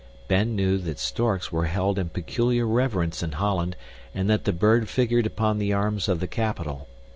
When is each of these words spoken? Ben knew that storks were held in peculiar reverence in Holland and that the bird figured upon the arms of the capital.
Ben 0.27 0.55
knew 0.55 0.79
that 0.79 0.97
storks 0.97 1.51
were 1.51 1.65
held 1.67 1.99
in 1.99 2.09
peculiar 2.09 2.65
reverence 2.65 3.21
in 3.21 3.33
Holland 3.33 3.75
and 4.15 4.27
that 4.31 4.45
the 4.45 4.51
bird 4.51 4.89
figured 4.89 5.27
upon 5.27 5.59
the 5.59 5.73
arms 5.73 6.09
of 6.09 6.19
the 6.19 6.27
capital. 6.27 6.87